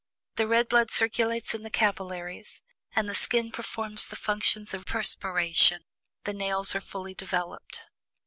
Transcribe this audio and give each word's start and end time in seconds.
The 0.37 0.47
red 0.47 0.67
blood 0.67 0.89
circulates 0.89 1.53
in 1.53 1.61
the 1.61 1.69
capillaries, 1.69 2.63
and 2.95 3.07
the 3.07 3.13
skin 3.13 3.51
performs 3.51 4.07
the 4.07 4.15
functions 4.15 4.73
of 4.73 4.87
perspiration; 4.87 5.83
the 6.23 6.33
nails 6.33 6.73
are 6.73 6.81
fully 6.81 7.13
developed." 7.13 7.83